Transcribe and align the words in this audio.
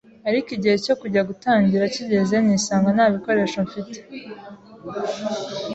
ariko 0.29 0.47
igihe 0.57 0.75
cyo 0.85 0.93
kujya 1.01 1.21
gutangira 1.29 1.91
kigeze 1.95 2.35
nisanga 2.45 2.89
nta 2.95 3.05
bikoresho 3.13 3.57
mfite 3.67 3.99